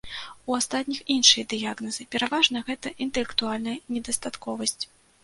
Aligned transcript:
У 0.51 0.53
астатніх 0.59 1.01
іншыя 1.15 1.43
дыягназы, 1.51 2.07
пераважна, 2.15 2.63
гэта 2.71 2.93
інтэлектуальная 3.05 3.77
недастатковасць. 3.97 4.83